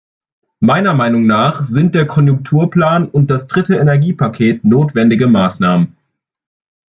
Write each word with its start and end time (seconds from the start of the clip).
Meiner 0.61 0.95
Meinung 0.95 1.27
nach 1.27 1.63
sind 1.67 1.93
der 1.93 2.07
Konjunkturplan 2.07 3.07
und 3.07 3.29
das 3.29 3.47
Dritte 3.47 3.75
Energiepaket 3.75 4.63
notwendige 4.65 5.27
Maßnahmen. 5.27 5.95